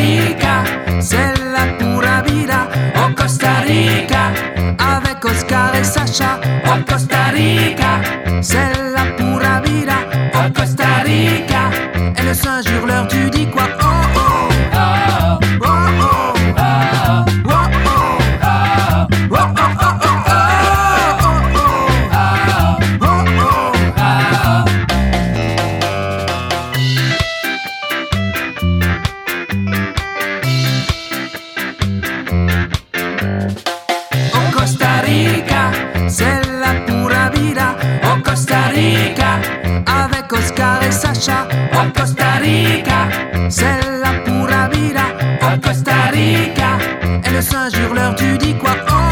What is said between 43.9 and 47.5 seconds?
la pura vida. Au Costa Rica, et le